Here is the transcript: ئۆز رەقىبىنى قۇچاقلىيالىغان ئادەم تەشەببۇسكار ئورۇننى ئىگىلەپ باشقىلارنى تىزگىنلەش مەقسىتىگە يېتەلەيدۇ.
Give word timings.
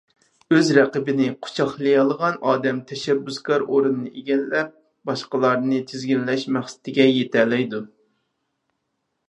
ئۆز 0.55 0.69
رەقىبىنى 0.75 1.27
قۇچاقلىيالىغان 1.47 2.39
ئادەم 2.53 2.79
تەشەببۇسكار 2.91 3.67
ئورۇننى 3.75 4.15
ئىگىلەپ 4.21 4.73
باشقىلارنى 5.11 5.85
تىزگىنلەش 5.93 6.47
مەقسىتىگە 6.59 7.09
يېتەلەيدۇ. 7.13 7.87